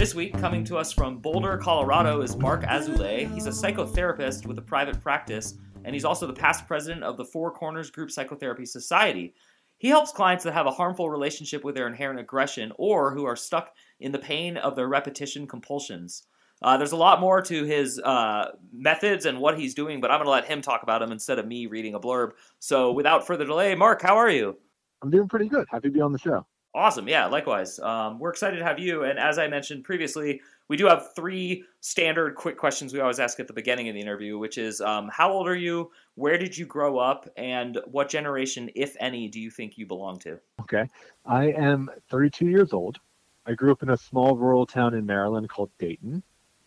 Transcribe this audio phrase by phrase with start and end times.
[0.00, 3.30] This week, coming to us from Boulder, Colorado, is Marc Azoulay.
[3.34, 7.24] He's a psychotherapist with a private practice, and he's also the past president of the
[7.26, 9.34] Four Corners Group Psychotherapy Society.
[9.76, 13.36] He helps clients that have a harmful relationship with their inherent aggression or who are
[13.36, 16.22] stuck in the pain of their repetition compulsions.
[16.62, 20.16] Uh, there's a lot more to his uh, methods and what he's doing, but I'm
[20.16, 22.30] going to let him talk about them instead of me reading a blurb.
[22.58, 24.56] So, without further delay, Marc, how are you?
[25.02, 25.66] I'm doing pretty good.
[25.70, 26.46] Happy to be on the show.
[26.74, 27.08] Awesome.
[27.08, 27.80] Yeah, likewise.
[27.80, 29.02] Um, we're excited to have you.
[29.04, 33.40] And as I mentioned previously, we do have three standard quick questions we always ask
[33.40, 35.90] at the beginning of the interview, which is um, how old are you?
[36.14, 37.28] Where did you grow up?
[37.36, 40.38] And what generation, if any, do you think you belong to?
[40.60, 40.86] Okay.
[41.26, 42.98] I am 32 years old.
[43.46, 46.22] I grew up in a small rural town in Maryland called Dayton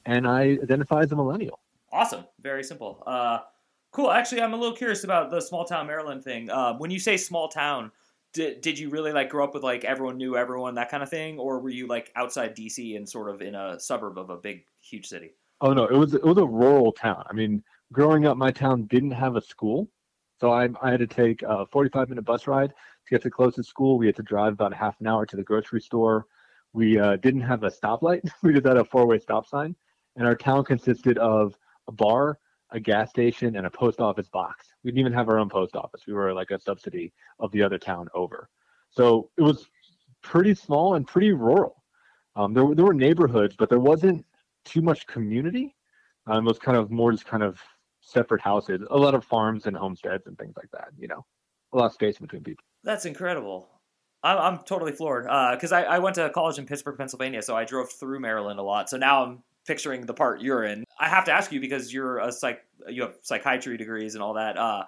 [0.05, 1.59] and I identify as a millennial.
[1.91, 2.25] Awesome.
[2.41, 3.03] Very simple.
[3.05, 3.39] Uh,
[3.91, 4.11] cool.
[4.11, 6.49] Actually, I'm a little curious about the small town Maryland thing.
[6.49, 7.91] Uh, when you say small town,
[8.33, 11.09] did, did you really like grow up with like everyone knew everyone that kind of
[11.09, 14.37] thing, or were you like outside DC and sort of in a suburb of a
[14.37, 15.31] big huge city?
[15.61, 17.23] Oh no, it was it was a rural town.
[17.29, 19.89] I mean, growing up, my town didn't have a school,
[20.39, 23.31] so I, I had to take a 45 minute bus ride to get to the
[23.31, 23.97] closest school.
[23.97, 26.25] We had to drive about a half an hour to the grocery store.
[26.73, 28.29] We uh, didn't have a stoplight.
[28.43, 29.75] we just had a four way stop sign
[30.15, 32.39] and our town consisted of a bar,
[32.71, 34.72] a gas station, and a post office box.
[34.83, 36.01] We didn't even have our own post office.
[36.07, 38.49] We were like a subsidy of the other town over.
[38.89, 39.67] So it was
[40.21, 41.83] pretty small and pretty rural.
[42.35, 44.25] Um, there, there were neighborhoods, but there wasn't
[44.65, 45.75] too much community.
[46.27, 47.59] Um, it was kind of more just kind of
[48.01, 50.89] separate houses, a lot of farms and homesteads and things like that.
[50.97, 51.25] You know,
[51.73, 52.63] a lot of space between people.
[52.83, 53.69] That's incredible.
[54.23, 57.55] I'm, I'm totally floored because uh, I, I went to college in Pittsburgh, Pennsylvania, so
[57.55, 58.89] I drove through Maryland a lot.
[58.89, 60.83] So now I'm picturing the part you're in.
[60.99, 64.33] I have to ask you because you're a psych, you have psychiatry degrees and all
[64.33, 64.57] that.
[64.57, 64.83] Uh,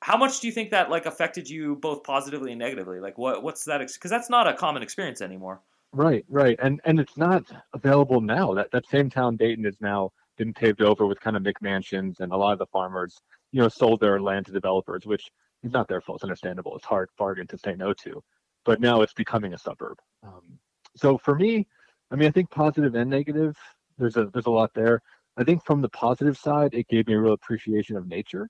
[0.00, 3.00] how much do you think that like affected you both positively and negatively?
[3.00, 3.78] Like what what's that?
[3.78, 5.60] Because ex- that's not a common experience anymore.
[5.92, 7.44] Right, right, and and it's not
[7.74, 8.54] available now.
[8.54, 12.32] That that same town, Dayton, is now been paved over with kind of McMansions, and
[12.32, 13.18] a lot of the farmers,
[13.52, 15.28] you know, sold their land to developers, which
[15.62, 16.18] is not their fault.
[16.18, 16.76] It's understandable.
[16.76, 18.22] It's hard bargain to say no to,
[18.64, 19.98] but now it's becoming a suburb.
[20.22, 20.58] Um,
[20.96, 21.66] so for me,
[22.10, 23.56] I mean, I think positive and negative
[24.00, 25.02] there's a there's a lot there.
[25.36, 28.48] I think from the positive side, it gave me a real appreciation of nature.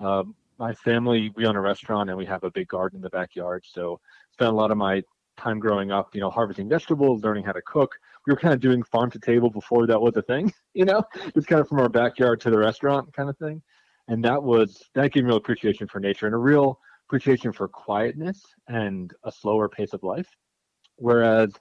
[0.00, 3.10] Um, my family, we own a restaurant and we have a big garden in the
[3.10, 4.00] backyard, so
[4.32, 5.02] spent a lot of my
[5.38, 7.94] time growing up, you know, harvesting vegetables, learning how to cook.
[8.26, 11.02] We were kind of doing farm to table before that was a thing, you know,
[11.34, 13.62] just kind of from our backyard to the restaurant kind of thing.
[14.08, 17.68] And that was that gave me real appreciation for nature and a real appreciation for
[17.68, 20.28] quietness and a slower pace of life.
[20.96, 21.52] Whereas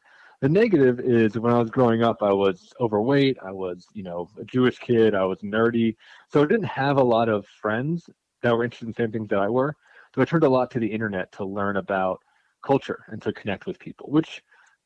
[0.42, 3.38] the negative is when I was growing up, I was overweight.
[3.44, 5.16] I was, you know, a Jewish kid.
[5.16, 5.96] I was nerdy.
[6.32, 8.10] So I didn't have a lot of friends
[8.44, 9.76] that were interested in the same things that I were.
[10.14, 12.20] So I turned a lot to the internet to learn about
[12.64, 14.44] culture and to connect with people, which,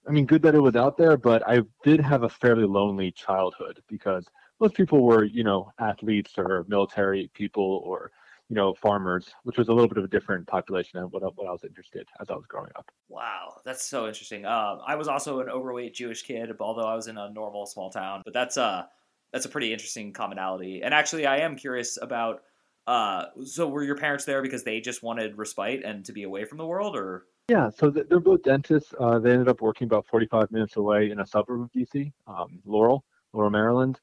[0.08, 3.12] I mean, good that it was out there, but I did have a fairly lonely
[3.12, 4.26] childhood because
[4.60, 8.12] most people were, you know, athletes or military people or
[8.52, 11.48] you know, farmers, which was a little bit of a different population than what, what
[11.48, 12.92] I was interested as I was growing up.
[13.08, 14.46] Wow, that's so interesting.
[14.46, 17.90] Um, I was also an overweight Jewish kid, although I was in a normal small
[17.90, 18.24] town.
[18.26, 18.90] But that's a
[19.32, 20.84] that's a pretty interesting commonality.
[20.84, 22.42] And actually, I am curious about.
[22.88, 26.44] Uh, so were your parents there because they just wanted respite and to be away
[26.44, 27.28] from the world, or?
[27.48, 28.94] Yeah, so they're both dentists.
[29.00, 32.60] Uh, they ended up working about 45 minutes away in a suburb of DC, um,
[32.66, 34.00] Laurel, Laurel, Maryland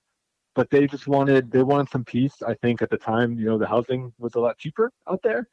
[0.58, 2.42] but they just wanted they wanted some peace.
[2.44, 5.48] I think at the time, you know, the housing was a lot cheaper out there.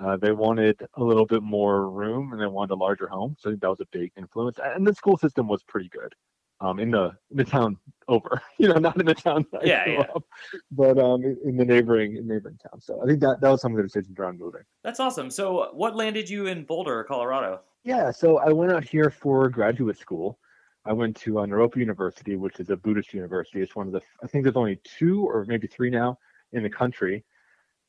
[0.00, 3.36] Uh, they wanted a little bit more room and they wanted a larger home.
[3.38, 4.58] So I think that was a big influence.
[4.60, 6.12] And the school system was pretty good
[6.60, 7.76] um, in the in the town
[8.08, 10.00] over, you know, not in the town yeah, yeah.
[10.12, 10.24] up,
[10.72, 12.80] but um, in the neighboring in neighboring town.
[12.80, 14.62] So I think that that was some of the decisions around moving.
[14.82, 15.30] That's awesome.
[15.30, 17.60] So what landed you in Boulder, Colorado?
[17.84, 20.40] Yeah, so I went out here for graduate school.
[20.88, 23.60] I went to uh, Naropa University, which is a Buddhist university.
[23.60, 26.18] It's one of the, I think there's only two or maybe three now
[26.52, 27.24] in the country.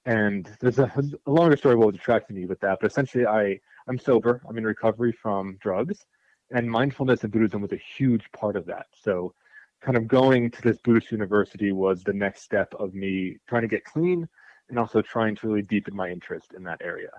[0.05, 0.91] And there's a,
[1.25, 4.41] a longer story what attracted me with that, but essentially I, I'm sober.
[4.47, 6.05] I'm in recovery from drugs,
[6.51, 8.87] and mindfulness and Buddhism was a huge part of that.
[9.01, 9.33] So,
[9.81, 13.67] kind of going to this Buddhist university was the next step of me trying to
[13.69, 14.27] get clean
[14.67, 17.11] and also trying to really deepen my interest in that area.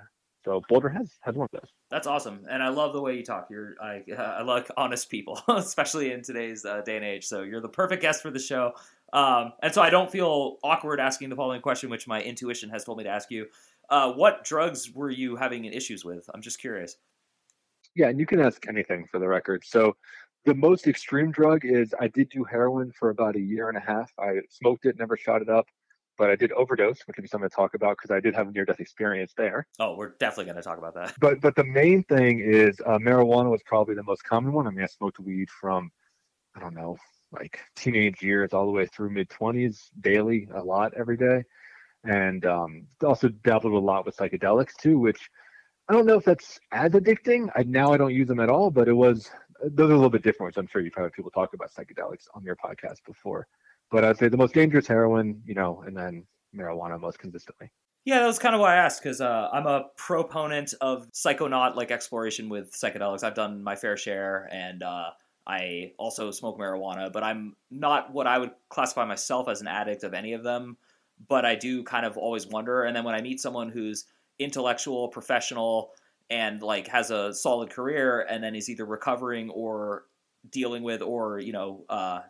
[0.45, 1.71] So Boulder has has one of those.
[1.91, 3.49] That's awesome, and I love the way you talk.
[3.51, 7.27] You're I I like honest people, especially in today's uh, day and age.
[7.27, 8.73] So you're the perfect guest for the show.
[9.13, 12.85] Um, and so I don't feel awkward asking the following question, which my intuition has
[12.85, 13.47] told me to ask you.
[13.89, 16.25] Uh, what drugs were you having issues with?
[16.33, 16.97] I'm just curious.
[17.97, 19.65] Yeah, and you can ask anything for the record.
[19.67, 19.97] So
[20.45, 23.81] the most extreme drug is I did do heroin for about a year and a
[23.81, 24.13] half.
[24.19, 25.67] I smoked it, never shot it up,
[26.21, 28.49] but I did overdose, which would be something to talk about because I did have
[28.49, 29.67] a near death experience there.
[29.79, 31.15] Oh, we're definitely going to talk about that.
[31.19, 34.67] But but the main thing is uh, marijuana was probably the most common one.
[34.67, 35.91] I mean, I smoked weed from
[36.55, 36.99] I don't know
[37.33, 41.43] like teenage years all the way through mid twenties daily, a lot every day,
[42.05, 45.31] and um, also dabbled a lot with psychedelics too, which
[45.89, 47.49] I don't know if that's as addicting.
[47.57, 49.31] I now I don't use them at all, but it was
[49.63, 52.27] those are a little bit different, which I'm sure you've heard people talk about psychedelics
[52.35, 53.49] on your podcast before.
[53.91, 57.71] But I'd say the most dangerous heroin, you know, and then marijuana most consistently.
[58.05, 61.77] Yeah, that was kind of why I asked because uh, I'm a proponent of psychonaut
[61.77, 63.23] like exploration with psychedelics.
[63.23, 65.11] I've done my fair share, and uh,
[65.47, 70.03] I also smoke marijuana, but I'm not what I would classify myself as an addict
[70.03, 70.79] of any of them.
[71.29, 72.85] But I do kind of always wonder.
[72.85, 74.07] And then when I meet someone who's
[74.39, 75.91] intellectual, professional,
[76.31, 80.05] and like has a solid career, and then is either recovering or
[80.49, 82.21] dealing with, or you know, uh,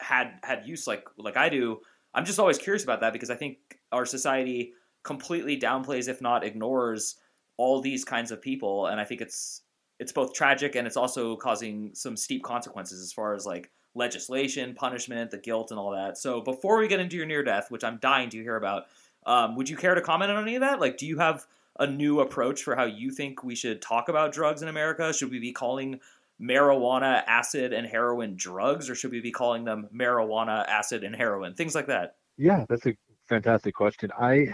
[0.00, 1.80] had had use like like I do,
[2.14, 3.58] I'm just always curious about that because I think
[3.92, 7.16] our society completely downplays, if not ignores,
[7.56, 9.62] all these kinds of people, and I think it's
[9.98, 14.74] it's both tragic and it's also causing some steep consequences as far as like legislation,
[14.74, 16.16] punishment, the guilt, and all that.
[16.16, 18.84] So before we get into your near death, which I'm dying to hear about,
[19.26, 20.80] um, would you care to comment on any of that?
[20.80, 21.46] Like, do you have
[21.78, 25.12] a new approach for how you think we should talk about drugs in America?
[25.12, 26.00] Should we be calling
[26.40, 31.54] marijuana, acid, and heroin drugs, or should we be calling them marijuana, acid, and heroin?
[31.54, 32.16] Things like that.
[32.36, 32.96] Yeah, that's a
[33.28, 34.10] fantastic question.
[34.18, 34.48] I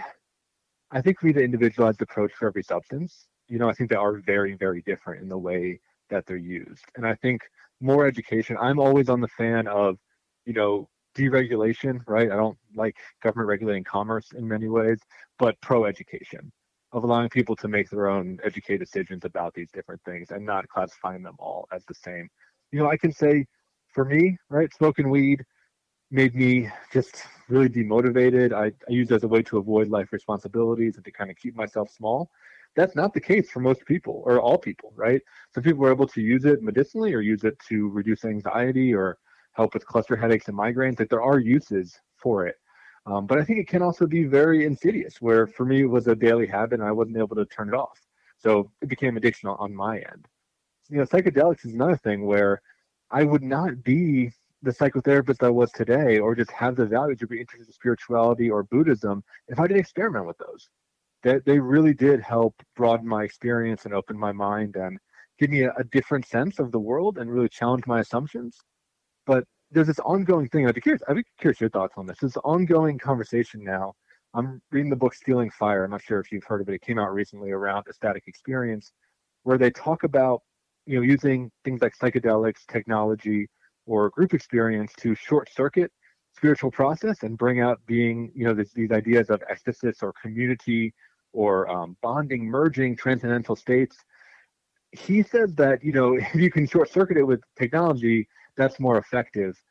[0.91, 3.27] I think we need an individualized approach for every substance.
[3.47, 5.79] You know, I think they are very, very different in the way
[6.09, 6.85] that they're used.
[6.95, 7.41] And I think
[7.81, 9.97] more education, I'm always on the fan of,
[10.45, 12.31] you know, deregulation, right?
[12.31, 14.99] I don't like government regulating commerce in many ways,
[15.39, 16.51] but pro education
[16.97, 20.67] of allowing people to make their own educated decisions about these different things and not
[20.67, 22.27] classifying them all as the same.
[22.71, 23.45] You know, I can say
[23.93, 25.45] for me, right, smoking weed
[26.09, 28.53] made me just really demotivated.
[28.53, 31.37] I, I used it as a way to avoid life responsibilities and to kind of
[31.37, 32.29] keep myself small.
[32.75, 35.21] That's not the case for most people or all people, right?
[35.53, 39.17] Some people are able to use it medicinally or use it to reduce anxiety or
[39.53, 40.99] help with cluster headaches and migraines.
[40.99, 42.55] Like there are uses for it.
[43.07, 46.07] Um, but I think it can also be very insidious, where for me it was
[46.07, 47.99] a daily habit and I wasn't able to turn it off.
[48.37, 50.27] So it became addiction on my end.
[50.89, 52.61] You know, psychedelics is another thing where
[53.09, 54.31] I would not be
[54.61, 58.49] the psychotherapist I was today or just have the values or be interested in spirituality
[58.49, 60.69] or Buddhism if I didn't experiment with those.
[61.23, 64.99] That they, they really did help broaden my experience and open my mind and
[65.39, 68.57] give me a, a different sense of the world and really challenge my assumptions.
[69.25, 70.67] But there's this ongoing thing.
[70.67, 71.01] I'd be curious.
[71.07, 72.19] I'd be curious your thoughts on this.
[72.19, 73.93] This ongoing conversation now.
[74.33, 75.83] I'm reading the book Stealing Fire.
[75.83, 76.75] I'm not sure if you've heard of it.
[76.75, 78.91] It came out recently around ecstatic experience,
[79.43, 80.41] where they talk about
[80.85, 83.47] you know using things like psychedelics, technology,
[83.85, 85.91] or group experience to short circuit
[86.35, 90.93] spiritual process and bring out being you know this, these ideas of ecstasy or community
[91.33, 93.97] or um, bonding, merging, transcendental states.
[94.91, 98.97] He says that you know if you can short circuit it with technology that's more
[98.97, 99.61] effective.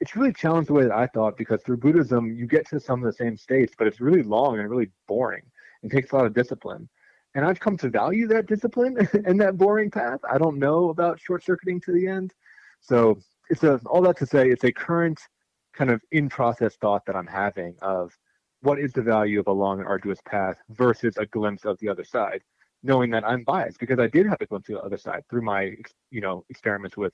[0.00, 3.00] It's really challenged the way that I thought because through Buddhism, you get to some
[3.02, 5.42] of the same states, but it's really long and really boring.
[5.82, 6.88] It takes a lot of discipline.
[7.34, 10.20] And I've come to value that discipline and that boring path.
[10.30, 12.32] I don't know about short circuiting to the end.
[12.80, 13.18] So
[13.50, 15.20] it's a, all that to say, it's a current
[15.74, 18.12] kind of in process thought that I'm having of
[18.60, 21.88] what is the value of a long and arduous path versus a glimpse of the
[21.88, 22.42] other side,
[22.82, 25.42] knowing that I'm biased because I did have a glimpse of the other side through
[25.42, 25.74] my,
[26.10, 27.12] you know, experiments with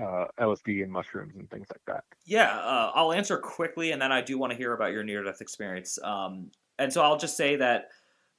[0.00, 2.04] uh, LSD and mushrooms and things like that?
[2.24, 5.22] Yeah, uh, I'll answer quickly, and then I do want to hear about your near
[5.22, 5.98] death experience.
[6.02, 7.90] Um, and so I'll just say that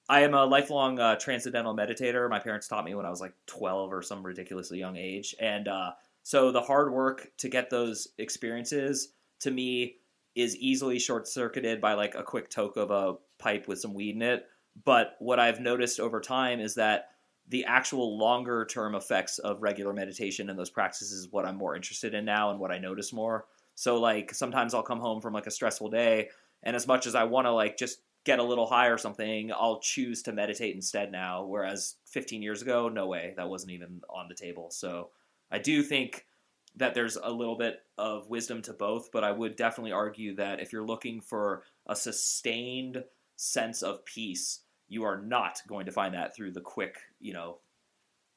[0.08, 2.30] I am a lifelong uh, transcendental meditator.
[2.30, 5.34] My parents taught me when I was like 12 or some ridiculously young age.
[5.40, 5.92] And uh,
[6.24, 9.96] so the hard work to get those experiences to me
[10.36, 14.16] is easily short circuited by like a quick toke of a pipe with some weed
[14.16, 14.46] in it.
[14.84, 17.10] But what I've noticed over time is that
[17.50, 21.76] the actual longer term effects of regular meditation and those practices is what I'm more
[21.76, 23.46] interested in now and what I notice more.
[23.76, 26.30] So like sometimes I'll come home from like a stressful day
[26.64, 29.52] and as much as I want to like just get a little high or something,
[29.52, 34.02] I'll choose to meditate instead now whereas 15 years ago, no way, that wasn't even
[34.10, 34.72] on the table.
[34.72, 35.10] So
[35.52, 36.26] I do think
[36.78, 40.60] that there's a little bit of wisdom to both, but I would definitely argue that
[40.60, 43.04] if you're looking for a sustained
[43.36, 47.58] sense of peace, you are not going to find that through the quick, you know,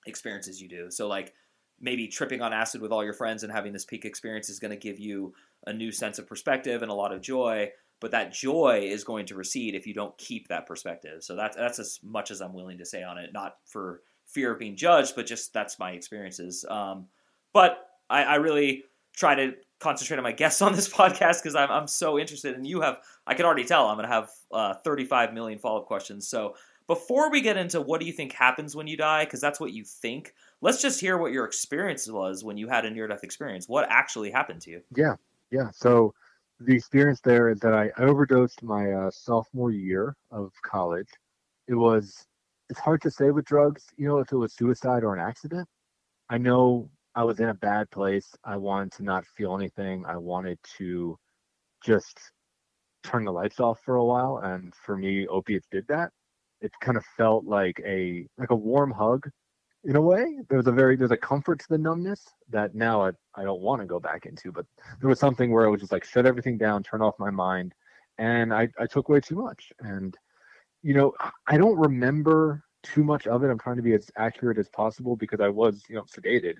[0.06, 0.90] experiences you do.
[0.90, 1.34] So like
[1.80, 4.70] maybe tripping on acid with all your friends and having this peak experience is going
[4.70, 5.34] to give you
[5.66, 7.70] a new sense of perspective and a lot of joy.
[8.00, 11.22] But that joy is going to recede if you don't keep that perspective.
[11.24, 14.52] So that's that's as much as I'm willing to say on it, not for fear
[14.52, 16.64] of being judged, but just that's my experiences.
[16.68, 17.06] Um,
[17.52, 17.78] but
[18.08, 18.84] I, I really
[19.16, 22.66] try to concentrate on my guests on this podcast because I'm, I'm so interested and
[22.66, 26.28] you have i can already tell i'm going to have uh, 35 million follow-up questions.
[26.28, 26.54] So
[26.86, 29.72] before we get into what do you think happens when you die because that's what
[29.72, 33.68] you think let's just hear what your experience was when you had a near-death experience.
[33.68, 34.82] What actually happened to you?
[34.94, 35.14] Yeah
[35.50, 35.70] yeah.
[35.72, 36.14] So
[36.60, 41.08] the experience there is that i overdosed my uh, sophomore year of college.
[41.68, 42.26] It was
[42.68, 45.68] it's hard to say with drugs you know if it was suicide or an accident.
[46.30, 48.32] I know I was in a bad place.
[48.44, 50.06] I wanted to not feel anything.
[50.06, 51.18] I wanted to
[51.84, 52.16] just
[53.02, 54.38] turn the lights off for a while.
[54.44, 56.12] And for me, opiates did that.
[56.60, 59.28] It kind of felt like a like a warm hug
[59.82, 60.26] in a way.
[60.48, 63.62] There was a very there's a comfort to the numbness that now I, I don't
[63.62, 64.52] want to go back into.
[64.52, 64.66] But
[65.00, 67.74] there was something where it was just like shut everything down, turn off my mind.
[68.18, 69.72] And I, I took way too much.
[69.80, 70.16] And
[70.84, 71.14] you know,
[71.48, 73.50] I don't remember too much of it.
[73.50, 76.54] I'm trying to be as accurate as possible because I was, you know, sedated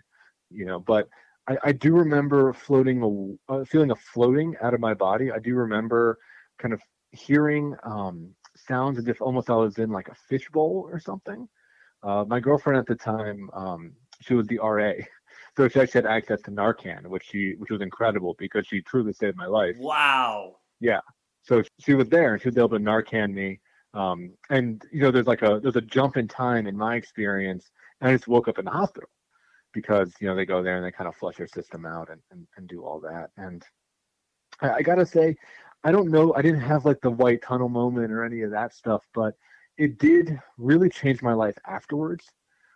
[0.51, 1.09] you know, but
[1.49, 5.33] I, I do remember floating, a, uh, feeling a floating out of my body.
[5.33, 6.19] I do remember
[6.59, 6.81] kind of
[7.13, 11.49] hearing um, sounds as if almost I was in like a fishbowl or something.
[12.03, 14.93] Uh, my girlfriend at the time, um, she was the RA,
[15.57, 19.13] so she actually had access to Narcan, which she which was incredible because she truly
[19.13, 19.77] saved my life.
[19.79, 20.57] Wow.
[20.81, 21.01] Yeah.
[21.43, 23.61] So she was there and she was able to Narcan me.
[23.95, 27.71] Um, and you know, there's like a there's a jump in time in my experience,
[28.01, 29.09] and I just woke up in the hospital
[29.73, 32.21] because you know they go there and they kind of flush your system out and,
[32.31, 33.31] and, and do all that.
[33.37, 33.65] And
[34.61, 35.37] I, I, gotta say
[35.85, 38.75] i don't know i didn't have like the white tunnel moment or any of that
[38.75, 39.35] stuff but
[39.77, 42.27] it did really change my life afterwards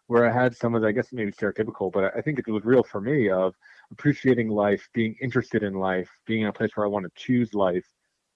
[0.07, 2.65] where i had some of the, i guess maybe stereotypical but i think it was
[2.65, 3.55] real for me of
[3.91, 7.53] appreciating life being interested in life being in a place where i want to choose
[7.55, 7.87] life.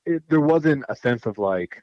[0.05, 1.83] It, there wasn't a sense of like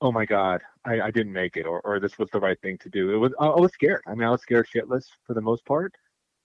[0.00, 2.78] oh my god I, I didn't make it or, or this was the right thing
[2.78, 3.12] to do.
[3.12, 4.02] It was I, I was scared.
[4.06, 5.94] I mean i was scared shitless for the most part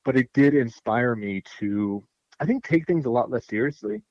[0.04, 2.04] but it did inspire me to
[2.40, 4.02] i think take things a lot less seriously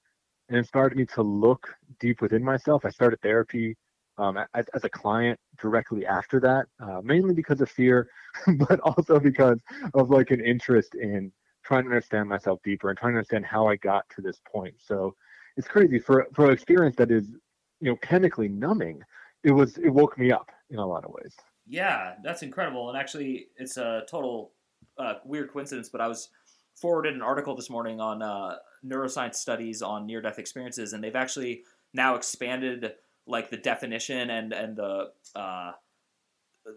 [0.49, 2.85] and inspired me to look deep within myself.
[2.85, 3.77] I started therapy
[4.19, 8.09] um, as, as, a client directly after that uh, mainly because of fear
[8.69, 9.59] but also because
[9.95, 11.33] of like an interest in
[11.65, 14.75] trying to understand myself deeper and trying to understand how i got to this point.
[14.79, 15.17] So
[15.57, 15.99] it's crazy.
[15.99, 17.29] For for an experience that is
[17.81, 19.03] you know chemically numbing
[19.45, 21.35] it was it woke me up in a lot of ways.
[21.67, 22.89] Yeah, that's incredible.
[22.89, 24.53] And actually, it's a total
[24.99, 26.31] uh, weird coincidence, but I was
[26.75, 31.15] forwarded an article this morning on uh, neuroscience studies on near death experiences, and they've
[31.15, 32.95] actually now expanded
[33.27, 35.73] like the definition and and the, uh,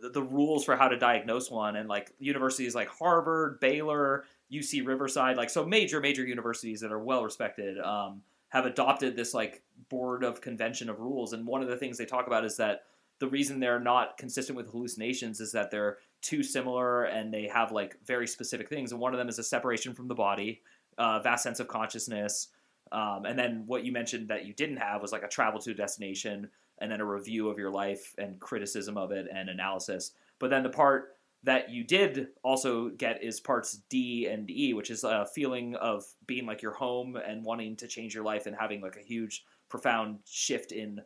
[0.01, 4.85] the the rules for how to diagnose one, and like universities like Harvard, Baylor, UC
[4.85, 7.79] Riverside, like so major major universities that are well respected.
[7.79, 11.33] Um, have adopted this like board of convention of rules.
[11.33, 12.83] And one of the things they talk about is that
[13.19, 17.71] the reason they're not consistent with hallucinations is that they're too similar and they have
[17.71, 18.91] like very specific things.
[18.91, 20.61] And one of them is a separation from the body,
[20.97, 22.49] uh, vast sense of consciousness.
[22.91, 25.71] Um, and then what you mentioned that you didn't have was like a travel to
[25.71, 26.49] a destination
[26.79, 30.11] and then a review of your life and criticism of it and analysis.
[30.39, 31.16] But then the part
[31.47, 36.03] that you did also get is parts D and E, which is a feeling of
[36.25, 39.45] being like your home and wanting to change your life and having like a huge,
[39.69, 40.99] profound shift in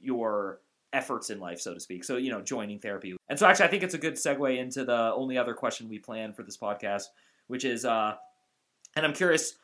[0.00, 0.58] your
[0.92, 2.02] efforts in life, so to speak.
[2.02, 3.16] So, you know, joining therapy.
[3.28, 6.00] And so, actually, I think it's a good segue into the only other question we
[6.00, 7.04] plan for this podcast,
[7.46, 8.16] which is, uh,
[8.96, 9.54] and I'm curious,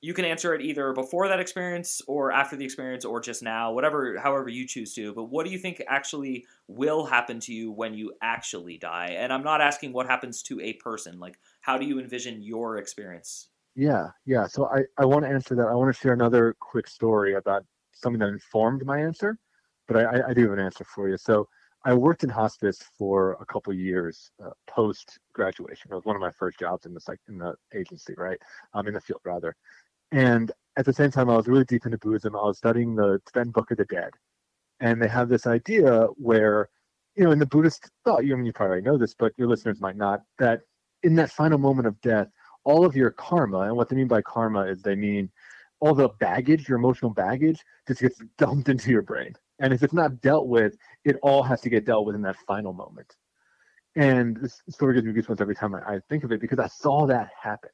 [0.00, 3.72] you can answer it either before that experience or after the experience or just now,
[3.72, 5.12] whatever, however you choose to.
[5.12, 9.16] But what do you think actually will happen to you when you actually die?
[9.18, 11.18] And I'm not asking what happens to a person.
[11.18, 13.48] Like, how do you envision your experience?
[13.74, 14.46] Yeah, yeah.
[14.46, 15.66] So I, I want to answer that.
[15.66, 19.36] I want to share another quick story about something that informed my answer,
[19.88, 21.16] but I, I do have an answer for you.
[21.16, 21.48] So
[21.84, 25.90] I worked in hospice for a couple years uh, post graduation.
[25.90, 28.38] It was one of my first jobs in the like in the agency, right?
[28.74, 29.54] I'm um, in the field rather.
[30.12, 32.36] And at the same time, I was really deep into Buddhism.
[32.36, 34.10] I was studying the Tibetan Book of the Dead.
[34.80, 36.68] And they have this idea where,
[37.16, 39.48] you know, in the Buddhist thought, you I mean, you probably know this, but your
[39.48, 40.60] listeners might not, that
[41.02, 42.28] in that final moment of death,
[42.64, 45.30] all of your karma, and what they mean by karma is they mean
[45.80, 49.34] all the baggage, your emotional baggage, just gets dumped into your brain.
[49.58, 52.36] And if it's not dealt with, it all has to get dealt with in that
[52.46, 53.16] final moment.
[53.96, 56.68] And this story gives me goosebumps every time I, I think of it because I
[56.68, 57.70] saw that happen.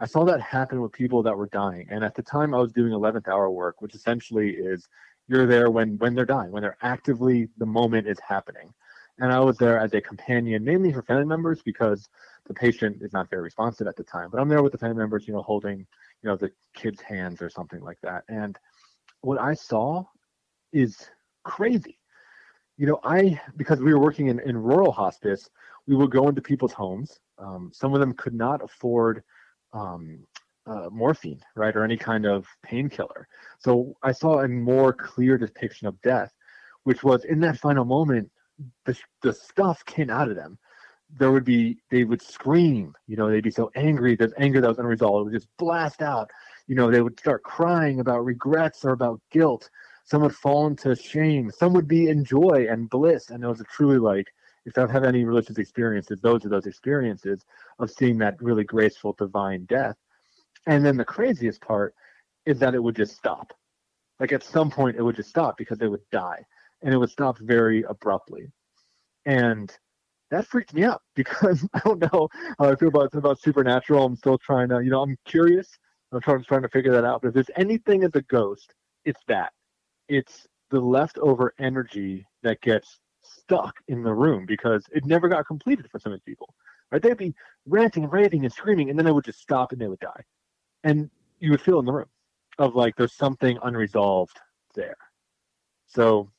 [0.00, 1.88] I saw that happen with people that were dying.
[1.90, 4.88] And at the time, I was doing 11th hour work, which essentially is
[5.26, 8.72] you're there when when they're dying, when they're actively the moment is happening.
[9.18, 12.08] And I was there as a companion, mainly for family members, because
[12.46, 14.30] the patient is not very responsive at the time.
[14.30, 17.42] But I'm there with the family members, you know, holding, you know, the kid's hands
[17.42, 18.22] or something like that.
[18.28, 18.56] And
[19.22, 20.04] what I saw
[20.72, 21.08] is
[21.42, 21.98] crazy.
[22.76, 25.50] You know, I because we were working in, in rural hospice,
[25.88, 27.18] we would go into people's homes.
[27.38, 29.24] Um, some of them could not afford
[29.72, 30.26] um,
[30.66, 33.26] uh, morphine, right, or any kind of painkiller.
[33.58, 36.32] So I saw a more clear depiction of death,
[36.84, 38.30] which was in that final moment,
[38.84, 40.58] the, the stuff came out of them.
[41.18, 44.14] There would be, they would scream, you know, they'd be so angry.
[44.14, 45.22] There's anger that was unresolved.
[45.22, 46.28] It would just blast out.
[46.66, 49.70] You know, they would start crying about regrets or about guilt.
[50.04, 51.50] Some would fall into shame.
[51.50, 53.30] Some would be in joy and bliss.
[53.30, 54.26] And it was truly like,
[54.68, 57.44] if I've had any religious experiences, those are those experiences
[57.78, 59.96] of seeing that really graceful divine death.
[60.66, 61.94] And then the craziest part
[62.44, 63.52] is that it would just stop.
[64.20, 66.44] Like at some point, it would just stop because they would die,
[66.82, 68.52] and it would stop very abruptly.
[69.24, 69.72] And
[70.30, 74.04] that freaked me out because I don't know how I feel about about supernatural.
[74.04, 75.78] I'm still trying to, you know, I'm curious.
[76.12, 77.22] I'm trying, trying to figure that out.
[77.22, 79.52] But if there's anything as a ghost, it's that.
[80.08, 82.98] It's the leftover energy that gets
[83.28, 86.54] stuck in the room because it never got completed for of these people.
[86.90, 87.02] Right?
[87.02, 87.34] They'd be
[87.66, 90.24] ranting and raving and screaming, and then it would just stop and they would die
[90.84, 92.08] and you would feel in the room
[92.58, 94.38] of like there's something unresolved
[94.74, 94.96] there.
[95.86, 96.30] So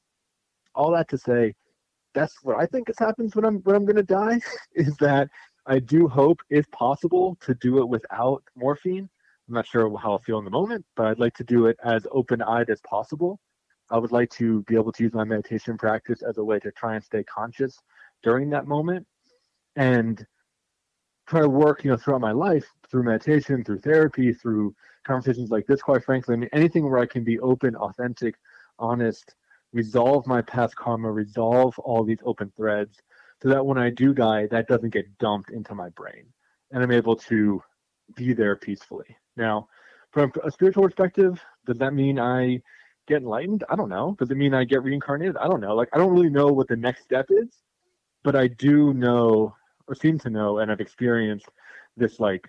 [0.76, 1.56] all that to say,
[2.14, 4.40] that's what I think is happens when I'm when I'm gonna die
[4.76, 5.30] is that
[5.66, 9.10] I do hope, if possible, to do it without morphine.
[9.48, 11.78] I'm not sure how I'll feel in the moment, but I'd like to do it
[11.84, 13.40] as open-eyed as possible.
[13.92, 16.72] I would like to be able to use my meditation practice as a way to
[16.72, 17.80] try and stay conscious
[18.24, 19.06] during that moment.
[19.76, 20.26] And
[21.30, 25.68] try to work, you know, throughout my life through meditation, through therapy, through conversations like
[25.68, 26.34] this, quite frankly.
[26.34, 28.36] I mean, anything where I can be open, authentic,
[28.80, 29.36] honest,
[29.72, 32.98] resolve my past karma, resolve all these open threads,
[33.42, 36.26] so that when I do die, that doesn't get dumped into my brain.
[36.72, 37.62] And I'm able to
[38.16, 39.16] be there peacefully.
[39.38, 39.68] Now,
[40.12, 42.60] from a spiritual perspective, does that mean I
[43.10, 43.64] get enlightened?
[43.70, 44.16] I don't know.
[44.18, 45.36] Does it mean I get reincarnated?
[45.38, 45.76] I don't know.
[45.76, 47.50] Like, I don't really know what the next step is,
[48.24, 49.56] but I do know
[49.88, 51.48] or seem to know and I've experienced
[51.98, 52.48] this like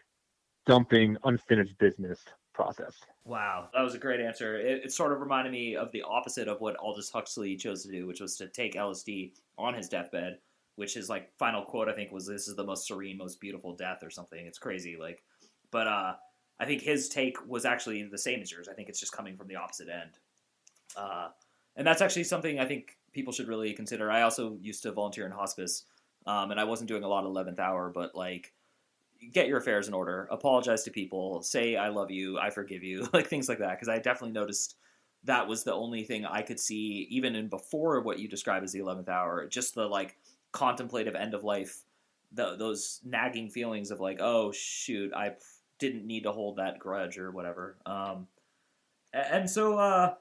[0.66, 2.20] dumping unfinished business
[2.52, 2.94] process.
[3.24, 4.58] Wow, that was a great answer.
[4.58, 7.90] It, it, sort of reminded me of the opposite of what Aldous Huxley chose to
[7.90, 10.38] do, which was to take LSD on his deathbed,
[10.76, 13.74] which his like final quote I think was "This is the most serene, most beautiful
[13.74, 14.46] death" or something.
[14.46, 15.22] It's crazy, like,
[15.70, 16.14] but uh,
[16.58, 18.68] I think his take was actually the same as yours.
[18.68, 20.18] I think it's just coming from the opposite end,
[20.96, 21.28] uh,
[21.76, 24.10] and that's actually something I think people should really consider.
[24.10, 25.84] I also used to volunteer in hospice,
[26.26, 28.52] um, and I wasn't doing a lot of eleventh hour, but like
[29.32, 33.08] get your affairs in order, apologize to people, say I love you, I forgive you,
[33.12, 33.72] like things like that.
[33.72, 34.76] Because I definitely noticed
[35.24, 38.72] that was the only thing I could see, even in before what you describe as
[38.72, 40.16] the eleventh hour, just the like
[40.52, 41.84] contemplative end of life,
[42.32, 45.34] the, those nagging feelings of like, oh shoot, I
[45.78, 47.76] didn't need to hold that grudge or whatever.
[47.84, 48.28] Um,
[49.12, 50.14] and so uh,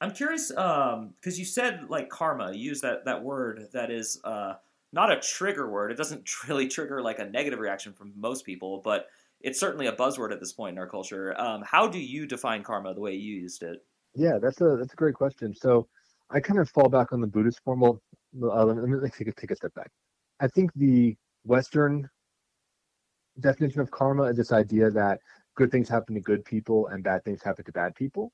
[0.00, 4.20] I'm curious because um, you said like karma, you use that that word that is.
[4.24, 4.54] Uh,
[4.92, 5.92] not a trigger word.
[5.92, 9.08] It doesn't really trigger like a negative reaction from most people, but
[9.40, 11.38] it's certainly a buzzword at this point in our culture.
[11.40, 13.84] Um, how do you define karma the way you used it?
[14.14, 15.54] Yeah, that's a that's a great question.
[15.54, 15.86] So
[16.30, 18.02] I kind of fall back on the Buddhist formal.
[18.42, 19.90] Uh, let me take a, take a step back.
[20.40, 22.08] I think the Western
[23.40, 25.20] definition of karma is this idea that
[25.54, 28.32] good things happen to good people and bad things happen to bad people,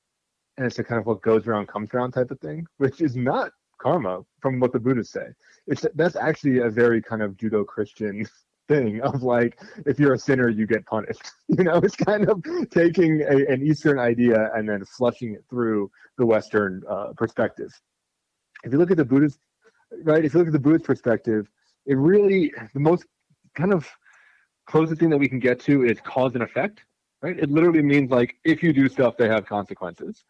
[0.56, 3.16] and it's a kind of what goes around comes around type of thing, which is
[3.16, 5.26] not karma from what the Buddhists say.
[5.66, 8.26] It's that's actually a very kind of Judeo-Christian
[8.68, 11.22] thing of like if you're a sinner you get punished.
[11.48, 15.90] You know, it's kind of taking a, an Eastern idea and then flushing it through
[16.16, 17.70] the Western uh, perspective.
[18.64, 19.38] If you look at the Buddhist,
[20.02, 20.24] right?
[20.24, 21.46] If you look at the Buddhist perspective,
[21.86, 23.04] it really the most
[23.54, 23.86] kind of
[24.66, 26.80] closest thing that we can get to is cause and effect.
[27.20, 27.38] Right?
[27.38, 30.24] It literally means like if you do stuff, they have consequences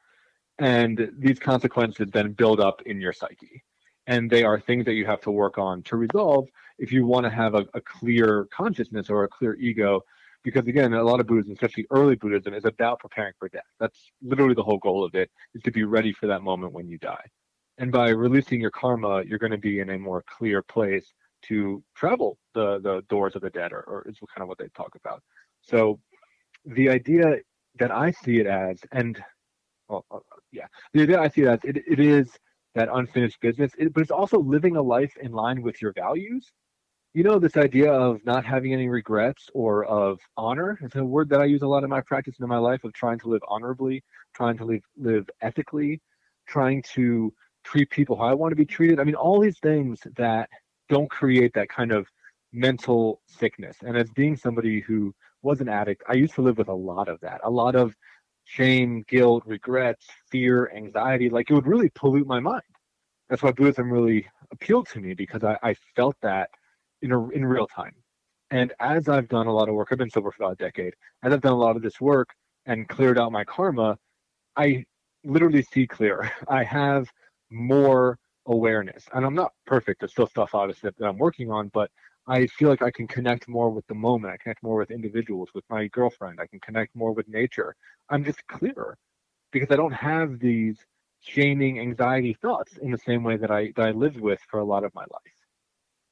[0.59, 3.63] and these consequences then build up in your psyche.
[4.07, 7.25] And they are things that you have to work on to resolve if you want
[7.25, 10.03] to have a, a, clear consciousness or a clear ego.
[10.43, 13.63] Because again a lot of buddhism especially early buddhism is about preparing for death.
[13.81, 16.87] That's literally the whole goal of it is to be ready for that moment when
[16.87, 17.25] you die.
[17.79, 21.07] And by releasing your karma you're going to be in a more clear place
[21.49, 24.69] to travel the the doors of the dead or, or is kind of what they
[24.77, 25.23] talk about.
[25.63, 25.99] So
[26.67, 27.37] the idea
[27.79, 29.23] that i see it as and
[29.89, 30.05] well,
[30.55, 32.31] yeah, the idea I see that it, it is
[32.75, 36.53] that unfinished business, it, but it's also living a life in line with your values.
[37.13, 41.29] You know, this idea of not having any regrets or of honor is a word
[41.29, 43.29] that I use a lot in my practice and in my life of trying to
[43.29, 44.03] live honorably,
[44.35, 46.01] trying to live, live ethically,
[46.49, 48.99] trying to treat people how I want to be treated.
[48.99, 50.49] I mean, all these things that
[50.89, 52.07] don't create that kind of
[52.53, 53.77] mental sickness.
[53.83, 57.09] And as being somebody who was an addict, I used to live with a lot
[57.09, 57.95] of that, a lot of
[58.45, 61.31] shame, guilt, regrets, fear, anxiety.
[61.31, 62.63] Like it would really pollute my mind.
[63.29, 66.51] That's why Buddhism really appealed to me because I, I felt that
[67.03, 67.95] in a, in real time.
[68.51, 70.95] And as I've done a lot of work, I've been sober for about a decade.
[71.23, 72.29] As I've done a lot of this work
[72.67, 73.99] and cleared out my karma,
[74.57, 74.85] I
[75.25, 76.31] literally see clear.
[76.49, 77.09] I have
[77.51, 80.01] more awareness, and I'm not perfect.
[80.01, 81.91] There's still stuff obviously that I'm working on, but
[82.27, 84.33] I feel like I can connect more with the moment.
[84.33, 86.41] I connect more with individuals, with my girlfriend.
[86.41, 87.75] I can connect more with nature.
[88.09, 88.97] I'm just clearer
[89.53, 90.79] because I don't have these
[91.21, 94.65] shaming anxiety thoughts in the same way that I that I lived with for a
[94.65, 95.33] lot of my life.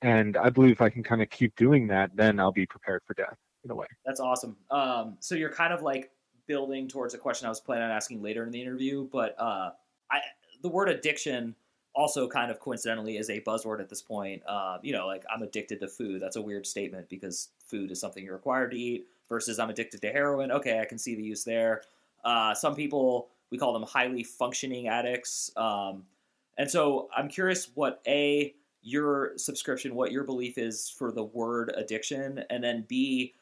[0.03, 3.03] And I believe if I can kind of keep doing that, then I'll be prepared
[3.07, 3.87] for death in a way.
[4.05, 4.57] That's awesome.
[4.70, 6.11] Um, so you're kind of like
[6.46, 9.70] building towards a question I was planning on asking later in the interview, but uh,
[10.11, 10.18] I
[10.62, 11.55] the word addiction
[11.94, 14.42] also kind of coincidentally is a buzzword at this point.
[14.46, 16.20] Uh, you know, like I'm addicted to food.
[16.20, 20.00] That's a weird statement because food is something you're required to eat versus I'm addicted
[20.02, 20.50] to heroin.
[20.50, 21.83] Okay, I can see the use there.
[22.24, 25.50] Uh, some people we call them highly functioning addicts.
[25.57, 26.05] Um,
[26.57, 31.72] and so I'm curious what a your subscription, what your belief is for the word
[31.76, 33.35] addiction, and then b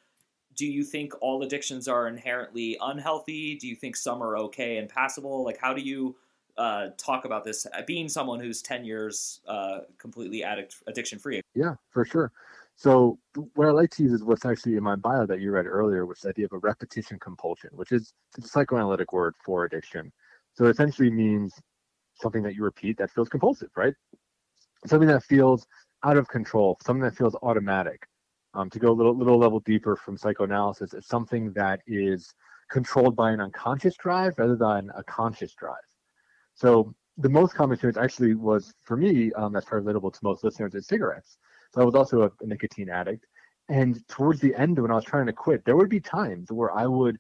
[0.57, 3.55] do you think all addictions are inherently unhealthy?
[3.55, 5.43] Do you think some are okay and passable?
[5.43, 6.17] Like, how do you
[6.57, 11.41] uh, talk about this uh, being someone who's 10 years uh, completely addict addiction free
[11.55, 12.33] yeah for sure.
[12.77, 13.19] So
[13.55, 16.07] what i like to use is what's actually in my bio that you read earlier
[16.07, 20.13] which is the idea of a repetition compulsion which is a psychoanalytic word for addiction.
[20.55, 21.55] So it essentially means
[22.15, 23.95] something that you repeat that feels compulsive right?
[24.87, 25.67] Something that feels
[26.05, 28.07] out of control something that feels automatic
[28.55, 32.33] um, to go a little little level deeper from psychoanalysis it's something that is
[32.71, 35.77] controlled by an unconscious drive rather than a conscious drive
[36.61, 40.45] so the most common experience actually was for me, um, that's probably relatable to most
[40.45, 41.39] listeners, is cigarettes.
[41.73, 43.25] So I was also a, a nicotine addict.
[43.71, 46.71] And towards the end, when I was trying to quit, there would be times where
[46.77, 47.17] I would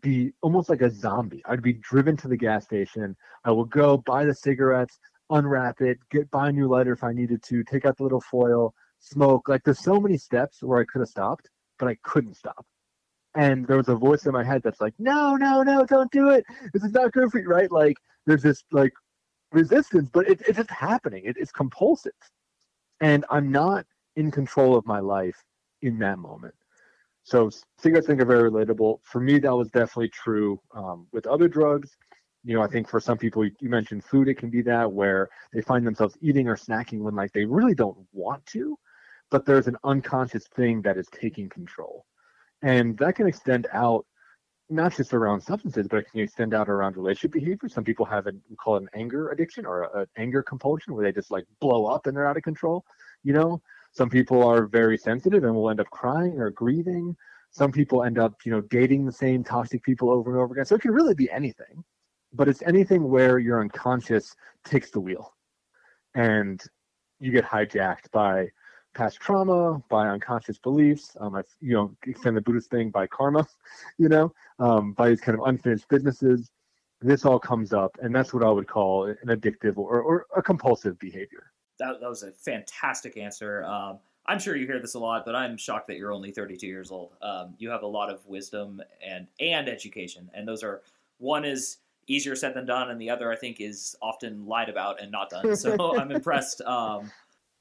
[0.00, 1.44] be almost like a zombie.
[1.46, 3.14] I'd be driven to the gas station.
[3.44, 4.98] I would go buy the cigarettes,
[5.30, 8.22] unwrap it, get buy a new lighter if I needed to, take out the little
[8.22, 9.48] foil, smoke.
[9.48, 12.66] Like there's so many steps where I could have stopped, but I couldn't stop.
[13.36, 16.30] And there was a voice in my head that's like, no, no, no, don't do
[16.30, 16.44] it.
[16.72, 17.70] This is not good for you, right?
[17.70, 18.92] Like there's this like
[19.52, 21.22] resistance, but it, it's just happening.
[21.24, 22.12] It, it's compulsive,
[23.00, 25.42] and I'm not in control of my life
[25.82, 26.54] in that moment.
[27.24, 28.98] So cigarettes I think are very relatable.
[29.04, 31.96] For me, that was definitely true um, with other drugs.
[32.44, 35.28] You know, I think for some people, you mentioned food, it can be that where
[35.52, 38.76] they find themselves eating or snacking when like they really don't want to,
[39.30, 42.04] but there's an unconscious thing that is taking control.
[42.62, 44.06] And that can extend out
[44.72, 47.68] not just around substances, but it can extend out around relationship behavior.
[47.68, 51.04] Some people have a we call it an anger addiction or an anger compulsion where
[51.04, 52.84] they just like blow up and they're out of control.
[53.22, 57.14] You know, some people are very sensitive and will end up crying or grieving.
[57.50, 60.64] Some people end up, you know, dating the same toxic people over and over again.
[60.64, 61.84] So it can really be anything,
[62.32, 65.34] but it's anything where your unconscious takes the wheel
[66.14, 66.62] and
[67.20, 68.48] you get hijacked by
[68.94, 71.16] past trauma, by unconscious beliefs.
[71.20, 73.46] Um, I, you know, extend the Buddhist thing by karma,
[73.98, 76.50] you know, um, by these kind of unfinished businesses.
[77.00, 80.42] This all comes up, and that's what I would call an addictive or, or a
[80.42, 81.50] compulsive behavior.
[81.78, 83.64] That, that was a fantastic answer.
[83.64, 86.64] Um, I'm sure you hear this a lot, but I'm shocked that you're only 32
[86.66, 87.14] years old.
[87.20, 90.82] Um, you have a lot of wisdom and and education, and those are
[91.18, 95.00] one is easier said than done, and the other I think is often lied about
[95.00, 95.56] and not done.
[95.56, 96.60] So I'm impressed.
[96.62, 97.10] Um,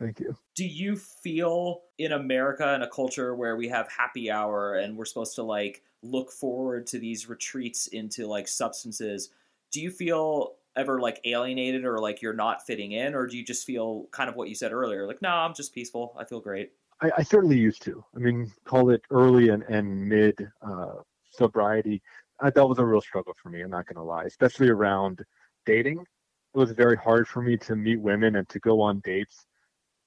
[0.01, 0.35] Thank you.
[0.55, 5.05] Do you feel in America in a culture where we have happy hour and we're
[5.05, 9.29] supposed to like look forward to these retreats into like substances,
[9.71, 13.13] do you feel ever like alienated or like you're not fitting in?
[13.13, 15.73] Or do you just feel kind of what you said earlier like no i'm just
[15.73, 16.15] peaceful.
[16.17, 16.71] I feel great.
[16.99, 18.03] I, I certainly used to.
[18.15, 20.95] I mean call it early and, and mid uh,
[21.29, 22.01] sobriety
[22.39, 25.23] I, that was a real struggle for me i'm not going to lie especially around
[25.67, 25.99] dating.
[25.99, 29.45] It was very hard for me to meet women and to go on dates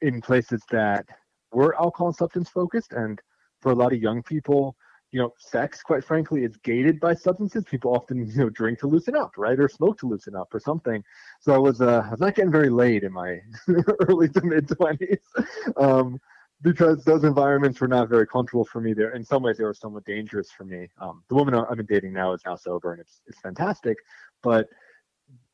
[0.03, 1.07] in places that
[1.53, 3.21] were alcohol and substance focused and
[3.61, 4.77] for a lot of young people
[5.15, 7.65] you know sex quite frankly is gated by substances.
[7.65, 10.59] People often you know drink to loosen up right or smoke to loosen up or
[10.61, 11.03] something.
[11.41, 13.39] So i was uh i was not getting very laid in my
[14.09, 15.19] early to mid 20s
[15.77, 16.19] um
[16.63, 18.93] because those environments were not very comfortable for me.
[18.93, 20.89] There in some ways they were somewhat dangerous for me.
[21.01, 23.97] Um the woman i've been dating now is now sober and it's it's fantastic
[24.43, 24.69] but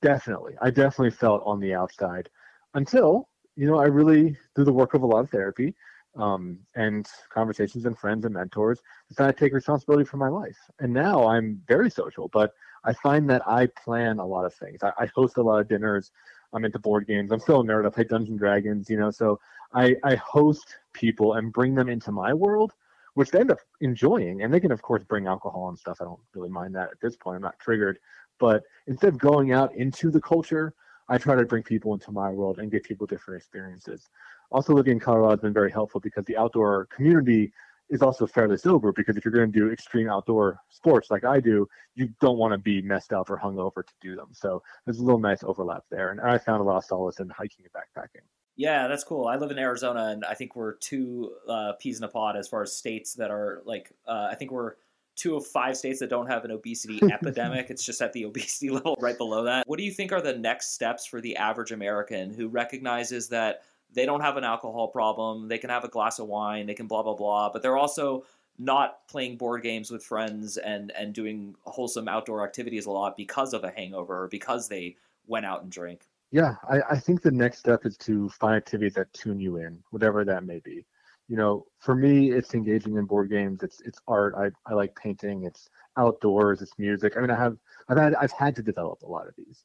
[0.01, 2.31] definitely i definitely felt on the outside
[2.75, 3.29] until
[3.61, 5.75] you know, I really, through the work of a lot of therapy
[6.17, 10.57] um, and conversations and friends and mentors, decided to take responsibility for my life.
[10.79, 14.83] And now I'm very social, but I find that I plan a lot of things.
[14.83, 16.11] I, I host a lot of dinners.
[16.55, 17.33] I'm into board games.
[17.33, 17.87] I'm still a nerd.
[17.87, 19.39] I play Dungeons and Dragons, you know, so
[19.75, 22.73] I, I host people and bring them into my world
[23.15, 24.43] which they end up enjoying.
[24.43, 25.99] And they can, of course, bring alcohol and stuff.
[26.01, 27.37] I don't really mind that at this point.
[27.37, 27.99] I'm not triggered.
[28.39, 30.75] But instead of going out into the culture,
[31.11, 34.09] I try to bring people into my world and give people different experiences.
[34.53, 37.53] Also, living in Colorado has been very helpful because the outdoor community
[37.91, 41.41] is also fairly sober because if you're going to do extreme outdoor sports like I
[41.41, 44.29] do, you don't want to be messed up or hungover to do them.
[44.33, 46.13] So there's a little nice overlap there.
[46.13, 48.23] And I found a lot of solace in hiking and backpacking.
[48.57, 49.27] Yeah, that's cool.
[49.27, 52.47] I live in Arizona, and I think we're two uh, peas in a pod as
[52.47, 53.93] far as states that are like.
[54.07, 54.75] Uh, I think we're
[55.17, 57.71] two of five states that don't have an obesity epidemic.
[57.71, 59.67] It's just at the obesity level right below that.
[59.67, 63.63] What do you think are the next steps for the average American who recognizes that
[63.93, 65.49] they don't have an alcohol problem.
[65.49, 66.67] They can have a glass of wine.
[66.67, 67.51] They can blah blah blah.
[67.53, 68.25] But they're also
[68.59, 73.53] not playing board games with friends and and doing wholesome outdoor activities a lot because
[73.53, 74.97] of a hangover or because they
[75.27, 76.07] went out and drank.
[76.33, 79.83] Yeah, I, I think the next step is to find activities that tune you in,
[79.91, 80.87] whatever that may be.
[81.31, 83.63] You know, for me, it's engaging in board games.
[83.63, 84.35] It's it's art.
[84.37, 85.45] I, I like painting.
[85.45, 86.61] It's outdoors.
[86.61, 87.17] It's music.
[87.17, 87.57] I mean, I have
[87.89, 89.65] I've had I've had to develop a lot of these.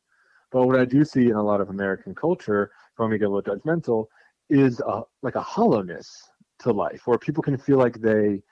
[0.52, 3.26] But what I do see in a lot of American culture, if I'm to get
[3.26, 4.06] a little judgmental,
[4.48, 8.44] is a, like a hollowness to life where people can feel like they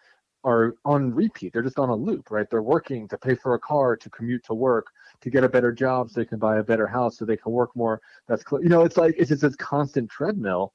[0.44, 1.54] are on repeat.
[1.54, 2.50] They're just on a loop, right?
[2.50, 4.88] They're working to pay for a car, to commute to work,
[5.22, 7.52] to get a better job so they can buy a better house so they can
[7.52, 8.02] work more.
[8.28, 10.74] That's, you know, it's like, it's just this constant treadmill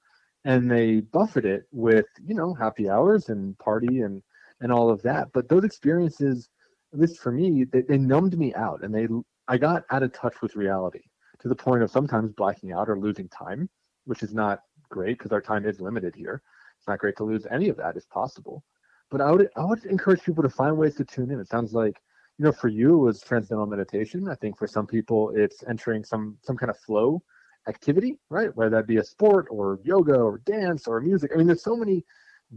[0.48, 4.22] and they buffet it with, you know, happy hours and party and,
[4.62, 5.28] and all of that.
[5.34, 6.48] But those experiences,
[6.94, 9.08] at least for me, they, they numbed me out and they,
[9.46, 11.02] I got out of touch with reality
[11.40, 13.68] to the point of sometimes blacking out or losing time,
[14.06, 16.40] which is not great because our time is limited here.
[16.78, 18.64] It's not great to lose any of that if possible.
[19.10, 21.40] But I would I would encourage people to find ways to tune in.
[21.40, 22.00] It sounds like
[22.38, 24.28] you know for you it was transcendental meditation.
[24.28, 27.22] I think for some people it's entering some some kind of flow
[27.68, 28.54] activity, right?
[28.56, 31.30] Whether that be a sport or yoga or dance or music.
[31.32, 32.04] I mean, there's so many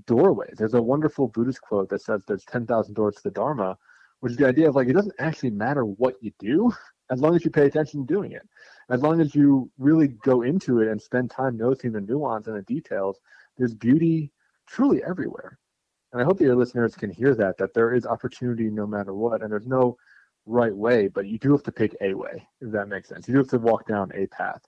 [0.05, 0.55] doorways.
[0.57, 3.77] There's a wonderful Buddhist quote that says there's 10,000 doors to the Dharma,
[4.21, 6.71] which is the idea of like it doesn't actually matter what you do
[7.09, 8.47] as long as you pay attention to doing it.
[8.89, 12.55] As long as you really go into it and spend time noticing the nuance and
[12.55, 13.19] the details,
[13.57, 14.31] there's beauty
[14.65, 15.57] truly everywhere.
[16.13, 19.13] And I hope that your listeners can hear that, that there is opportunity no matter
[19.13, 19.41] what.
[19.41, 19.97] And there's no
[20.45, 23.27] right way, but you do have to pick a way, if that makes sense.
[23.27, 24.61] You do have to walk down a path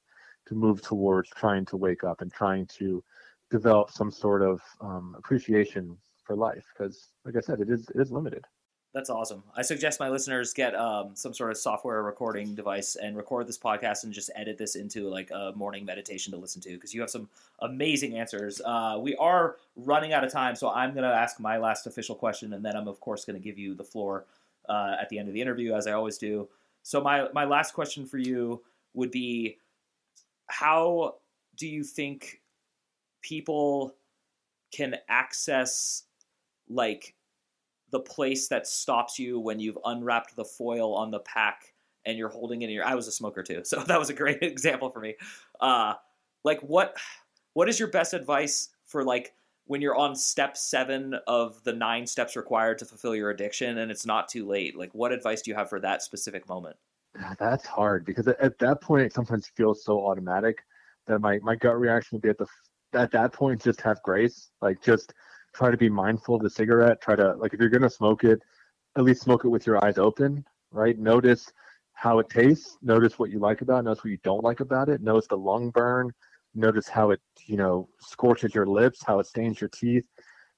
[0.48, 3.04] to move towards trying to wake up and trying to
[3.50, 6.66] develop some sort of um, appreciation for life.
[6.74, 8.46] Because, like I said, it is it is limited.
[8.94, 9.42] That's awesome.
[9.58, 13.58] I suggest my listeners get um, some sort of software recording device and record this
[13.58, 17.02] podcast and just edit this into like a morning meditation to listen to because you
[17.02, 17.28] have some
[17.62, 18.62] amazing answers.
[18.64, 22.14] Uh, we are running out of time, so I'm going to ask my last official
[22.14, 24.26] question, and then I'm of course going to give you the floor
[24.70, 26.48] uh, at the end of the interview, as I always do.
[26.84, 28.62] So my my last question for you
[28.94, 29.58] would be,
[30.48, 31.16] how
[31.58, 32.42] do you think
[33.22, 33.96] people
[34.74, 36.04] can access
[36.70, 37.16] like
[37.92, 41.74] the place that stops you when you've unwrapped the foil on the pack
[42.06, 44.14] and you're holding it in your I was a smoker too, so that was a
[44.14, 45.16] great example for me.
[45.60, 45.94] Uh,
[46.44, 46.98] like what
[47.54, 49.34] what is your best advice for like
[49.66, 53.92] when you're on step seven of the nine steps required to fulfill your addiction and
[53.92, 54.76] it's not too late?
[54.78, 56.76] Like what advice do you have for that specific moment?
[57.40, 60.58] That's hard because at that point it sometimes feels so automatic
[61.08, 62.48] that my, my gut reaction would be at the
[62.94, 65.14] at that point just have grace, like just
[65.54, 67.02] try to be mindful of the cigarette.
[67.02, 68.40] Try to like if you're gonna smoke it,
[68.98, 70.98] at least smoke it with your eyes open, right?
[70.98, 71.52] Notice
[71.94, 72.78] how it tastes.
[72.82, 73.84] Notice what you like about it.
[73.84, 75.02] Notice what you don't like about it.
[75.02, 76.12] Notice the lung burn.
[76.56, 80.08] Notice how it you know scorches your lips, how it stains your teeth.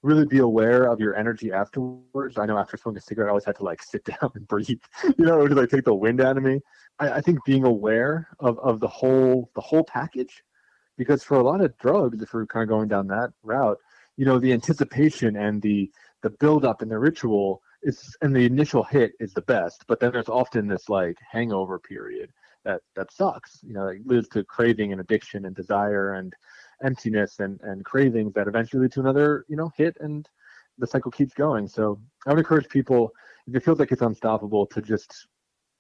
[0.05, 2.37] Really be aware of your energy afterwards.
[2.37, 4.81] I know after smoking a cigarette, I always had to like sit down and breathe.
[5.03, 6.61] You know, it like take the wind out of me.
[6.99, 10.43] I, I think being aware of, of the whole the whole package,
[10.97, 13.79] because for a lot of drugs, if we're kind of going down that route,
[14.17, 15.91] you know the anticipation and the
[16.21, 20.11] the buildup and the ritual is and the initial hit is the best but then
[20.11, 22.31] there's often this like hangover period
[22.63, 26.33] that that sucks you know it leads to craving and addiction and desire and
[26.83, 30.29] emptiness and and cravings that eventually lead to another you know hit and
[30.77, 33.11] the cycle keeps going so i would encourage people
[33.47, 35.27] if it feels like it's unstoppable to just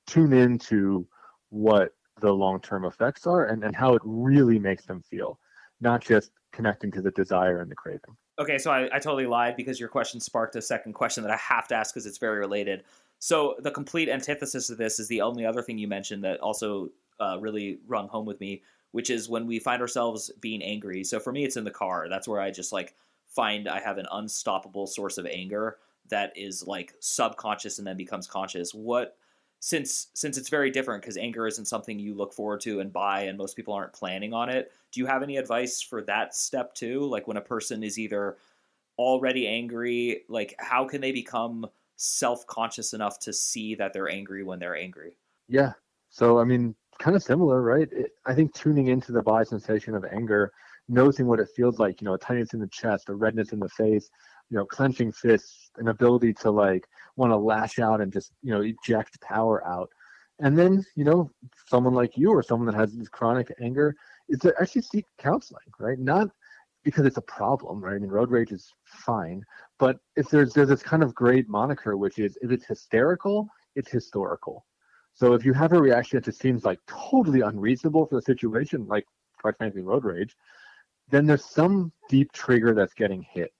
[0.07, 1.05] tune into
[1.49, 5.39] what the long-term effects are and, and how it really makes them feel
[5.81, 9.55] not just connecting to the desire and the craving Okay, so I, I totally lied
[9.55, 12.37] because your question sparked a second question that I have to ask because it's very
[12.37, 12.83] related.
[13.19, 16.89] So the complete antithesis of this is the only other thing you mentioned that also
[17.19, 21.03] uh, really rung home with me, which is when we find ourselves being angry.
[21.03, 22.07] So for me, it's in the car.
[22.09, 22.95] That's where I just like
[23.27, 25.77] find I have an unstoppable source of anger
[26.09, 28.73] that is like subconscious and then becomes conscious.
[28.73, 29.17] What
[29.59, 33.21] since since it's very different because anger isn't something you look forward to and buy
[33.21, 36.75] and most people aren't planning on it do you have any advice for that step
[36.75, 38.35] too like when a person is either
[38.97, 41.67] already angry, like how can they become
[41.97, 45.17] self-conscious enough to see that they're angry when they're angry?
[45.47, 45.73] Yeah.
[46.09, 47.87] So I mean, kind of similar, right?
[47.91, 50.51] It, I think tuning into the body sensation of anger,
[50.87, 53.59] noticing what it feels like, you know, a tightness in the chest, a redness in
[53.59, 54.09] the face,
[54.49, 58.51] you know, clenching fists, an ability to like want to lash out and just, you
[58.51, 59.89] know, eject power out.
[60.39, 61.31] And then, you know,
[61.67, 63.95] someone like you or someone that has this chronic anger
[64.29, 65.97] is to actually seek counseling, right?
[65.97, 66.29] Not
[66.83, 67.95] because it's a problem, right?
[67.95, 69.43] I mean, road rage is fine,
[69.79, 73.89] but if there's there's this kind of great moniker, which is if it's hysterical, it's
[73.89, 74.65] historical.
[75.15, 78.85] So if you have a reaction that just seems like totally unreasonable for the situation,
[78.85, 79.05] like
[79.41, 80.35] quite frankly road rage,
[81.09, 83.53] then there's some deep trigger that's getting hit.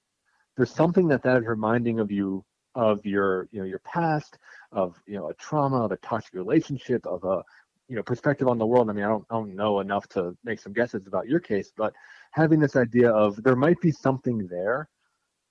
[0.58, 2.44] There's something that that is reminding of you
[2.76, 4.38] of your you know your past,
[4.74, 7.42] of you know a trauma, of a toxic relationship, of a
[7.88, 8.90] you know perspective on the world.
[8.90, 11.72] I mean, I don't, I don't know enough to make some guesses about your case,
[11.76, 11.94] but
[12.32, 14.90] having this idea of there might be something there,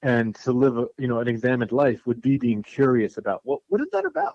[0.02, 3.80] and to live you know an examined life would be being curious about what what
[3.80, 4.34] is that about?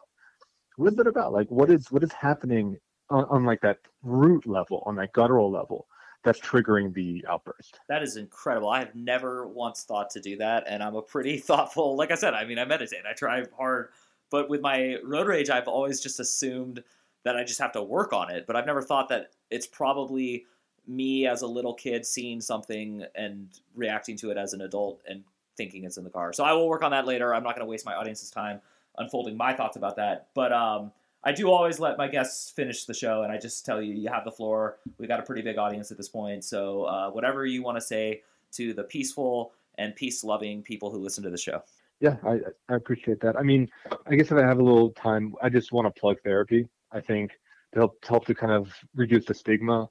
[0.80, 1.34] What is that about?
[1.34, 2.78] Like what is what is happening
[3.10, 5.88] on, on like that root level, on that guttural level?
[6.24, 7.80] that's triggering the outburst.
[7.88, 8.70] That is incredible.
[8.70, 11.96] I have never once thought to do that, and I'm a pretty thoughtful.
[11.96, 13.90] Like I said, I mean, I meditate, I try hard,
[14.30, 16.84] but with my road rage, I've always just assumed
[17.24, 18.46] that I just have to work on it.
[18.48, 20.46] But I've never thought that it's probably
[20.88, 25.24] me as a little kid seeing something and reacting to it as an adult and
[25.56, 26.34] thinking it's in the car.
[26.34, 27.34] So I will work on that later.
[27.34, 28.62] I'm not going to waste my audience's time
[29.00, 30.28] unfolding my thoughts about that.
[30.36, 30.92] But um,
[31.24, 34.10] I do always let my guests finish the show, and I just tell you, you
[34.10, 34.78] have the floor.
[35.00, 37.82] We got a pretty big audience at this point, so uh, whatever you want to
[37.82, 38.22] say
[38.54, 41.62] to the peaceful and peace-loving people who listen to the show.
[42.00, 43.36] Yeah, I, I appreciate that.
[43.38, 43.70] I mean,
[44.08, 46.68] I guess if I have a little time, I just want to plug therapy.
[46.92, 47.32] I think
[47.74, 49.90] to help, to help to kind of reduce the stigma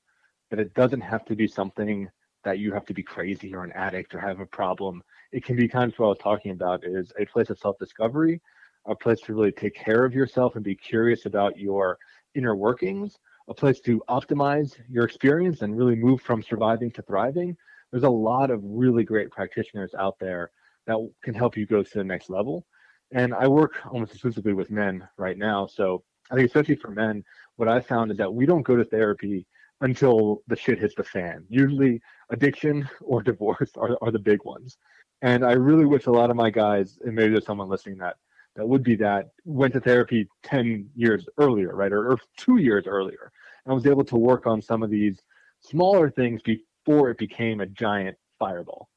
[0.50, 2.08] that it doesn't have to be something
[2.44, 5.02] that you have to be crazy or an addict or have a problem.
[5.32, 8.40] It can be kind of what I was talking about is a place of self-discovery
[8.86, 11.98] a place to really take care of yourself and be curious about your
[12.34, 17.56] inner workings, a place to optimize your experience and really move from surviving to thriving.
[17.90, 20.50] There's a lot of really great practitioners out there
[20.86, 22.66] that can help you go to the next level.
[23.12, 25.66] And I work almost exclusively with men right now.
[25.66, 27.24] So I think, especially for men,
[27.56, 29.46] what I found is that we don't go to therapy
[29.80, 31.44] until the shit hits the fan.
[31.48, 34.76] Usually, addiction or divorce are, are the big ones.
[35.22, 38.16] And I really wish a lot of my guys, and maybe there's someone listening that
[38.58, 41.92] that would be that went to therapy 10 years earlier, right?
[41.92, 43.30] Or, or two years earlier.
[43.64, 45.20] And was able to work on some of these
[45.60, 48.88] smaller things before it became a giant fireball.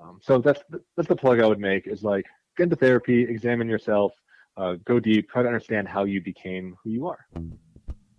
[0.00, 0.62] Um, so that's
[0.96, 2.24] that's the plug I would make is like
[2.56, 4.12] get into therapy, examine yourself,
[4.56, 7.26] uh, go deep, try to understand how you became who you are.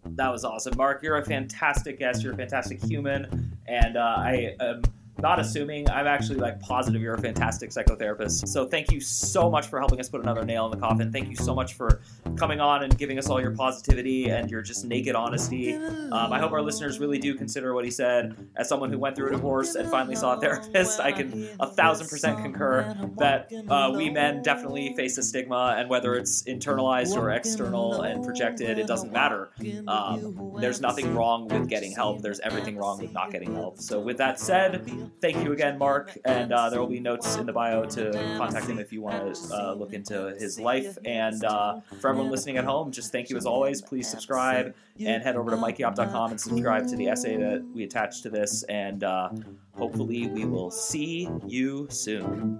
[0.05, 1.03] That was awesome, Marc.
[1.03, 2.21] You're a fantastic guest.
[2.21, 4.81] You're a fantastic human, and uh, I am
[5.21, 5.89] not assuming.
[5.89, 8.47] I'm actually like positive you're a fantastic psychotherapist.
[8.47, 11.11] So thank you so much for helping us put another nail in the coffin.
[11.11, 12.01] Thank you so much for
[12.35, 15.75] coming on and giving us all your positivity and your just naked honesty.
[15.75, 18.35] Um, I hope our listeners really do consider what he said.
[18.55, 21.67] As someone who went through a divorce and finally saw a therapist, I can a
[21.67, 27.15] thousand percent concur that uh, we men definitely face a stigma, and whether it's internalized
[27.15, 29.51] or external and projected, it doesn't matter.
[29.87, 32.21] Um, there's nothing wrong with getting help.
[32.21, 33.79] There's everything wrong with not getting help.
[33.79, 36.17] So with that said, thank you again, Marc.
[36.25, 39.35] And uh, there will be notes in the bio to contact him if you want
[39.35, 40.97] to uh, look into his life.
[41.05, 43.81] And uh, for everyone listening at home, just thank you as always.
[43.81, 48.23] Please subscribe and head over to mikeyopp.com and subscribe to the essay that we attached
[48.23, 48.63] to this.
[48.63, 49.29] And uh,
[49.73, 52.59] hopefully, we will see you soon.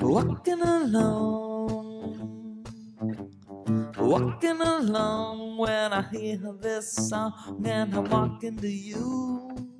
[0.00, 2.64] Walking along,
[3.98, 9.75] walking along when I hear this song, and I'm walking to you.